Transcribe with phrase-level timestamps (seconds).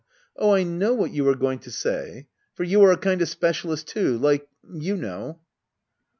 [0.35, 2.25] Oh, I know what you are going to say.
[2.55, 4.47] For you are a kind of specialist too, like—
[4.83, 5.39] you know